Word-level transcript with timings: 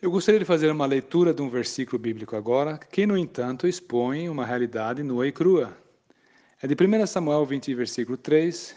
Eu 0.00 0.10
gostaria 0.10 0.38
de 0.38 0.44
fazer 0.44 0.70
uma 0.70 0.84
leitura 0.84 1.32
de 1.32 1.40
um 1.40 1.48
versículo 1.48 1.98
bíblico 1.98 2.36
agora, 2.36 2.76
que, 2.76 3.06
no 3.06 3.16
entanto, 3.16 3.66
expõe 3.66 4.28
uma 4.28 4.44
realidade 4.44 5.02
nua 5.02 5.26
e 5.26 5.32
crua. 5.32 5.74
É 6.60 6.66
de 6.66 6.74
1 6.74 7.06
Samuel 7.06 7.46
20, 7.46 7.74
versículo 7.74 8.18
3, 8.18 8.76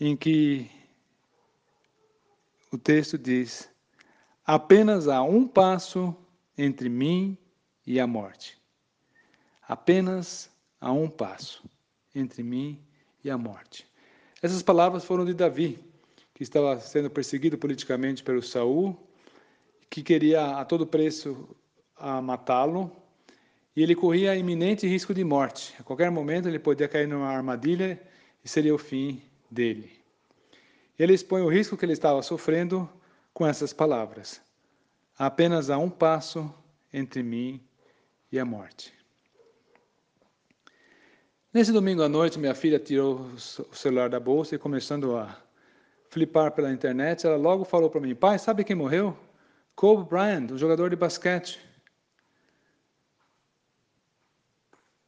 em 0.00 0.16
que 0.16 0.68
o 2.72 2.76
texto 2.76 3.16
diz: 3.16 3.70
Apenas 4.44 5.06
há 5.06 5.22
um 5.22 5.46
passo 5.46 6.16
entre 6.58 6.88
mim 6.88 7.38
e 7.86 8.00
a 8.00 8.06
morte. 8.06 8.60
Apenas 9.68 10.50
há 10.80 10.90
um 10.90 11.08
passo 11.08 11.62
entre 12.12 12.42
mim 12.42 12.84
e 13.22 13.30
a 13.30 13.38
morte. 13.38 13.86
Essas 14.42 14.64
palavras 14.64 15.04
foram 15.04 15.24
de 15.24 15.32
Davi, 15.32 15.78
que 16.34 16.42
estava 16.42 16.80
sendo 16.80 17.08
perseguido 17.08 17.56
politicamente 17.56 18.24
pelo 18.24 18.42
Saul 18.42 19.09
que 19.90 20.02
queria 20.02 20.56
a 20.56 20.64
todo 20.64 20.86
preço 20.86 21.48
matá-lo, 22.22 22.90
e 23.74 23.82
ele 23.82 23.94
corria 23.94 24.36
iminente 24.36 24.86
risco 24.86 25.12
de 25.12 25.22
morte. 25.22 25.74
A 25.78 25.82
qualquer 25.82 26.10
momento 26.10 26.48
ele 26.48 26.58
podia 26.58 26.88
cair 26.88 27.06
numa 27.06 27.28
armadilha 27.28 28.00
e 28.44 28.48
seria 28.48 28.74
o 28.74 28.78
fim 28.78 29.20
dele. 29.50 29.90
Ele 30.98 31.12
expõe 31.12 31.42
o 31.42 31.48
risco 31.48 31.76
que 31.76 31.84
ele 31.84 31.92
estava 31.92 32.22
sofrendo 32.22 32.88
com 33.34 33.46
essas 33.46 33.72
palavras: 33.72 34.40
apenas 35.18 35.70
há 35.70 35.78
um 35.78 35.90
passo 35.90 36.52
entre 36.92 37.22
mim 37.22 37.60
e 38.30 38.38
a 38.38 38.44
morte. 38.44 38.92
Nesse 41.52 41.72
domingo 41.72 42.02
à 42.02 42.08
noite, 42.08 42.38
minha 42.38 42.54
filha 42.54 42.78
tirou 42.78 43.22
o 43.22 43.74
celular 43.74 44.08
da 44.08 44.20
bolsa 44.20 44.54
e, 44.54 44.58
começando 44.58 45.16
a 45.16 45.36
flipar 46.08 46.52
pela 46.52 46.72
internet, 46.72 47.26
ela 47.26 47.36
logo 47.36 47.64
falou 47.64 47.90
para 47.90 48.00
mim: 48.00 48.14
Pai, 48.14 48.38
sabe 48.38 48.62
quem 48.62 48.76
morreu? 48.76 49.16
Kobe 49.80 50.10
Bryant, 50.10 50.50
o 50.50 50.58
jogador 50.58 50.90
de 50.90 50.96
basquete. 50.96 51.58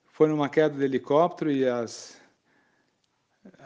Foi 0.06 0.26
numa 0.26 0.48
queda 0.48 0.74
de 0.74 0.82
helicóptero 0.82 1.52
e 1.52 1.68
as, 1.68 2.18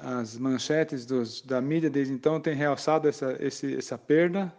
as 0.02 0.36
manchetes 0.36 1.06
dos, 1.06 1.42
da 1.42 1.60
mídia 1.60 1.88
desde 1.88 2.12
então 2.12 2.40
têm 2.40 2.56
realçado 2.56 3.08
essa, 3.08 3.36
esse, 3.38 3.76
essa 3.76 3.96
perda 3.96 4.52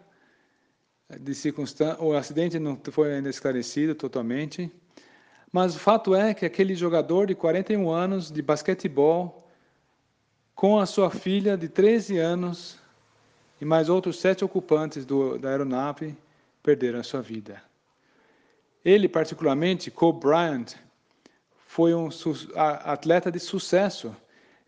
de 1.20 1.34
circunstância. 1.34 2.02
O 2.02 2.14
acidente 2.14 2.58
não 2.58 2.80
foi 2.92 3.12
ainda 3.12 3.28
esclarecido 3.28 3.94
totalmente. 3.94 4.72
Mas 5.52 5.76
o 5.76 5.78
fato 5.78 6.14
é 6.14 6.32
que 6.32 6.46
aquele 6.46 6.74
jogador 6.74 7.26
de 7.26 7.34
41 7.34 7.90
anos 7.90 8.30
de 8.30 8.40
basquetebol, 8.40 9.46
com 10.54 10.78
a 10.78 10.86
sua 10.86 11.10
filha 11.10 11.58
de 11.58 11.68
13 11.68 12.16
anos 12.16 12.78
e 13.60 13.66
mais 13.66 13.90
outros 13.90 14.18
sete 14.18 14.46
ocupantes 14.46 15.04
do, 15.04 15.36
da 15.36 15.50
aeronave, 15.50 16.16
perderam 16.62 17.00
a 17.00 17.02
sua 17.02 17.22
vida. 17.22 17.62
Ele, 18.84 19.08
particularmente, 19.08 19.90
Kobe 19.90 20.20
Bryant, 20.20 20.74
foi 21.66 21.94
um 21.94 22.08
atleta 22.54 23.30
de 23.30 23.38
sucesso. 23.38 24.14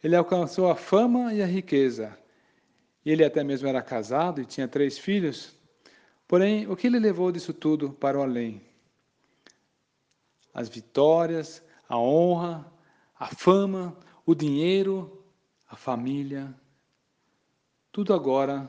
Ele 0.02 0.16
alcançou 0.16 0.70
a 0.70 0.76
fama 0.76 1.32
e 1.32 1.42
a 1.42 1.46
riqueza. 1.46 2.16
Ele 3.04 3.24
até 3.24 3.42
mesmo 3.42 3.68
era 3.68 3.82
casado 3.82 4.40
e 4.40 4.46
tinha 4.46 4.68
três 4.68 4.98
filhos. 4.98 5.56
Porém, 6.28 6.66
o 6.68 6.76
que 6.76 6.86
ele 6.86 6.98
levou 6.98 7.32
disso 7.32 7.52
tudo 7.52 7.92
para 7.92 8.18
o 8.18 8.22
além? 8.22 8.62
As 10.52 10.68
vitórias, 10.68 11.62
a 11.88 11.98
honra, 11.98 12.70
a 13.18 13.26
fama, 13.28 13.96
o 14.26 14.34
dinheiro, 14.34 15.24
a 15.68 15.76
família. 15.76 16.54
Tudo 17.90 18.12
agora 18.12 18.68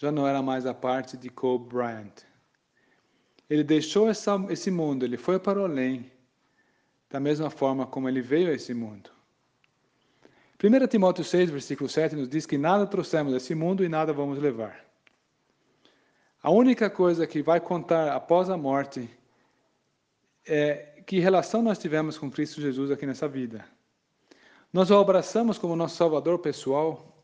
já 0.00 0.10
não 0.10 0.26
era 0.26 0.40
mais 0.40 0.64
a 0.64 0.72
parte 0.72 1.14
de 1.14 1.28
Kobe 1.28 1.74
Bryant. 1.74 2.24
Ele 3.50 3.62
deixou 3.62 4.08
essa, 4.08 4.34
esse 4.48 4.70
mundo, 4.70 5.04
ele 5.04 5.18
foi 5.18 5.38
para 5.38 5.60
o 5.60 5.64
além, 5.64 6.10
da 7.10 7.20
mesma 7.20 7.50
forma 7.50 7.86
como 7.86 8.08
ele 8.08 8.22
veio 8.22 8.48
a 8.48 8.54
esse 8.54 8.72
mundo. 8.72 9.10
1 10.62 10.86
Timóteo 10.86 11.22
6, 11.22 11.50
versículo 11.50 11.86
7 11.86 12.16
nos 12.16 12.30
diz 12.30 12.46
que 12.46 12.56
nada 12.56 12.86
trouxemos 12.86 13.34
desse 13.34 13.54
mundo 13.54 13.84
e 13.84 13.90
nada 13.90 14.10
vamos 14.10 14.38
levar. 14.38 14.82
A 16.42 16.50
única 16.50 16.88
coisa 16.88 17.26
que 17.26 17.42
vai 17.42 17.60
contar 17.60 18.10
após 18.14 18.48
a 18.48 18.56
morte 18.56 19.06
é 20.46 21.02
que 21.06 21.18
relação 21.18 21.60
nós 21.60 21.78
tivemos 21.78 22.16
com 22.16 22.30
Cristo 22.30 22.58
Jesus 22.58 22.90
aqui 22.90 23.04
nessa 23.04 23.28
vida. 23.28 23.66
Nós 24.72 24.90
o 24.90 24.98
abraçamos 24.98 25.58
como 25.58 25.76
nosso 25.76 25.96
Salvador 25.96 26.38
pessoal. 26.38 27.22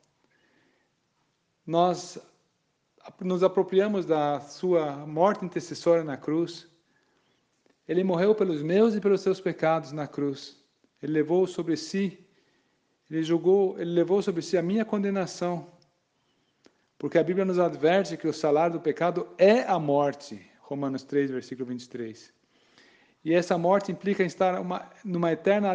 Nós 1.67 2.19
nos 3.21 3.43
apropriamos 3.43 4.07
da 4.07 4.41
sua 4.41 5.07
morte 5.07 5.45
intercessória 5.45 6.05
na 6.05 6.17
cruz. 6.17 6.69
Ele 7.89 8.03
morreu 8.03 8.35
pelos 8.35 8.63
meus 8.63 8.95
e 8.95 9.01
pelos 9.01 9.21
seus 9.21 9.41
pecados 9.41 9.93
na 9.93 10.07
cruz. 10.07 10.63
Ele 11.03 11.13
levou 11.13 11.47
sobre 11.47 11.77
si, 11.77 12.19
ele 13.11 13.23
julgou, 13.23 13.79
ele 13.79 13.93
levou 13.93 14.21
sobre 14.23 14.43
si 14.43 14.57
a 14.57 14.63
minha 14.63 14.85
condenação. 14.85 15.71
Porque 16.99 17.19
a 17.19 17.23
Bíblia 17.23 17.45
nos 17.45 17.59
adverte 17.59 18.17
que 18.17 18.27
o 18.27 18.33
salário 18.33 18.75
do 18.75 18.81
pecado 18.81 19.29
é 19.39 19.63
a 19.63 19.79
morte. 19.79 20.51
Romanos 20.61 21.05
3, 21.05 21.31
versículo 21.31 21.69
23. 21.69 22.33
E 23.25 23.35
essa 23.35 23.59
morte 23.59 23.93
implica 23.93 24.23
estar 24.23 24.61
uma, 24.61 24.89
numa 25.05 25.33
eterna 25.33 25.73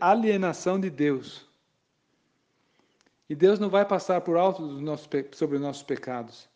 alienação 0.00 0.78
de 0.78 0.90
Deus. 0.90 1.45
E 3.28 3.34
Deus 3.34 3.58
não 3.58 3.68
vai 3.68 3.84
passar 3.84 4.20
por 4.20 4.36
alto 4.36 4.62
sobre 5.32 5.56
os 5.56 5.62
nossos 5.62 5.82
pecados. 5.82 6.48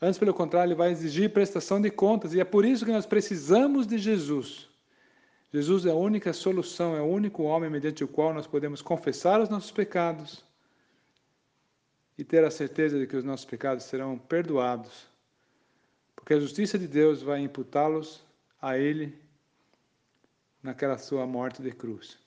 Antes, 0.00 0.18
pelo 0.18 0.34
contrário, 0.34 0.70
Ele 0.70 0.74
vai 0.74 0.90
exigir 0.90 1.32
prestação 1.32 1.80
de 1.80 1.90
contas. 1.90 2.34
E 2.34 2.40
é 2.40 2.44
por 2.44 2.64
isso 2.64 2.84
que 2.84 2.92
nós 2.92 3.06
precisamos 3.06 3.86
de 3.86 3.96
Jesus. 3.96 4.68
Jesus 5.52 5.86
é 5.86 5.90
a 5.90 5.94
única 5.94 6.32
solução, 6.32 6.96
é 6.96 7.00
o 7.00 7.06
único 7.06 7.44
homem 7.44 7.70
mediante 7.70 8.04
o 8.04 8.08
qual 8.08 8.34
nós 8.34 8.46
podemos 8.46 8.82
confessar 8.82 9.40
os 9.40 9.48
nossos 9.48 9.70
pecados 9.70 10.44
e 12.18 12.24
ter 12.24 12.44
a 12.44 12.50
certeza 12.50 12.98
de 12.98 13.06
que 13.06 13.16
os 13.16 13.24
nossos 13.24 13.46
pecados 13.46 13.84
serão 13.84 14.18
perdoados. 14.18 15.08
Porque 16.14 16.34
a 16.34 16.40
justiça 16.40 16.78
de 16.78 16.88
Deus 16.88 17.22
vai 17.22 17.40
imputá-los 17.40 18.24
a 18.60 18.76
Ele 18.76 19.16
naquela 20.62 20.98
sua 20.98 21.26
morte 21.26 21.62
de 21.62 21.70
cruz. 21.70 22.18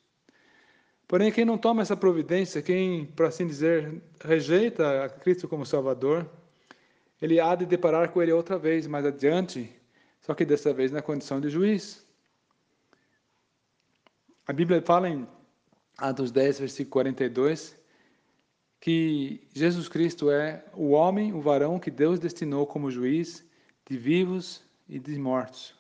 Porém, 1.10 1.32
quem 1.32 1.44
não 1.44 1.58
toma 1.58 1.82
essa 1.82 1.98
providência, 1.98 2.62
quem, 2.62 3.08
por 3.08 3.26
assim 3.26 3.48
dizer, 3.48 4.00
rejeita 4.24 5.06
a 5.06 5.10
Cristo 5.10 5.48
como 5.48 5.66
Salvador, 5.66 6.30
ele 7.20 7.40
há 7.40 7.56
de 7.56 7.66
deparar 7.66 8.12
com 8.12 8.22
ele 8.22 8.32
outra 8.32 8.60
vez, 8.60 8.86
mais 8.86 9.04
adiante, 9.04 9.76
só 10.22 10.36
que 10.36 10.46
dessa 10.46 10.72
vez 10.72 10.92
na 10.92 11.02
condição 11.02 11.42
de 11.42 11.50
juiz. 11.50 12.06
A 14.46 14.54
Bíblia 14.54 14.84
fala 14.84 15.10
em 15.10 15.28
Atos 15.98 16.32
10, 16.32 16.60
versículo 16.60 16.92
42, 16.92 17.76
que 18.80 19.50
Jesus 19.52 19.90
Cristo 19.90 20.30
é 20.30 20.64
o 20.76 20.92
homem, 20.92 21.34
o 21.34 21.42
varão 21.42 21.80
que 21.80 21.90
Deus 21.90 22.20
destinou 22.20 22.68
como 22.68 22.92
juiz 22.92 23.44
de 23.90 23.98
vivos 23.98 24.62
e 24.88 25.00
de 25.00 25.18
mortos. 25.18 25.74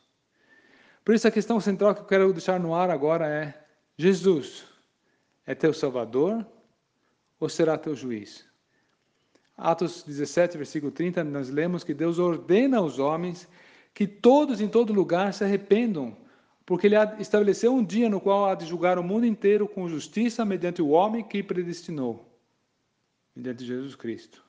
Por 1.05 1.13
isso 1.13 1.27
a 1.27 1.31
questão 1.31 1.59
central 1.59 1.93
que 1.93 2.01
eu 2.01 2.05
quero 2.05 2.33
deixar 2.33 2.59
no 2.59 2.73
ar 2.73 2.89
agora 2.89 3.27
é: 3.27 3.63
Jesus, 3.95 4.68
é 5.49 5.55
teu 5.55 5.73
Salvador 5.73 6.45
ou 7.39 7.49
será 7.49 7.75
teu 7.75 7.95
juiz? 7.95 8.47
Atos 9.57 10.03
17, 10.03 10.55
versículo 10.57 10.91
30, 10.91 11.23
nós 11.23 11.49
lemos 11.49 11.83
que 11.83 11.91
Deus 11.91 12.19
ordena 12.19 12.77
aos 12.77 12.99
homens 12.99 13.49
que 13.91 14.05
todos 14.05 14.61
em 14.61 14.69
todo 14.69 14.93
lugar 14.93 15.33
se 15.33 15.43
arrependam, 15.43 16.15
porque 16.67 16.85
Ele 16.85 16.95
estabeleceu 17.17 17.73
um 17.73 17.83
dia 17.83 18.07
no 18.07 18.21
qual 18.21 18.45
há 18.45 18.53
de 18.53 18.67
julgar 18.67 18.99
o 18.99 19.03
mundo 19.03 19.25
inteiro 19.25 19.67
com 19.67 19.89
justiça 19.89 20.45
mediante 20.45 20.83
o 20.83 20.89
homem 20.89 21.23
que 21.23 21.41
predestinou, 21.41 22.31
mediante 23.35 23.65
Jesus 23.65 23.95
Cristo. 23.95 24.45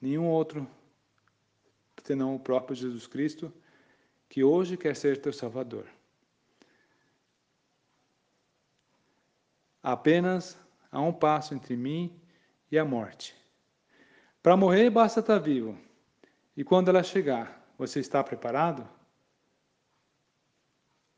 Nenhum 0.00 0.28
outro, 0.28 0.68
senão 2.04 2.36
o 2.36 2.38
próprio 2.38 2.76
Jesus 2.76 3.08
Cristo, 3.08 3.52
que 4.28 4.44
hoje 4.44 4.76
quer 4.76 4.94
ser 4.94 5.20
teu 5.20 5.32
Salvador. 5.32 5.84
Apenas 9.82 10.58
há 10.90 11.00
um 11.00 11.12
passo 11.12 11.54
entre 11.54 11.76
mim 11.76 12.20
e 12.70 12.78
a 12.78 12.84
morte. 12.84 13.34
Para 14.42 14.56
morrer, 14.56 14.90
basta 14.90 15.20
estar 15.20 15.38
vivo. 15.38 15.78
E 16.56 16.64
quando 16.64 16.88
ela 16.88 17.02
chegar, 17.02 17.72
você 17.78 18.00
está 18.00 18.22
preparado? 18.22 18.88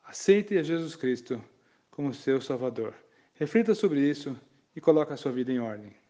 Aceite 0.02 0.58
a 0.58 0.62
Jesus 0.62 0.94
Cristo 0.96 1.42
como 1.90 2.12
seu 2.12 2.40
Salvador. 2.40 2.94
Reflita 3.34 3.74
sobre 3.74 4.00
isso 4.00 4.38
e 4.74 4.80
coloque 4.80 5.12
a 5.12 5.16
sua 5.16 5.32
vida 5.32 5.52
em 5.52 5.58
ordem. 5.58 6.01